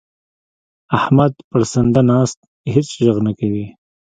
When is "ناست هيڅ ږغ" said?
2.09-3.17